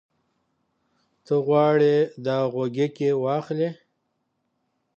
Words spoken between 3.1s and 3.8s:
واخلې؟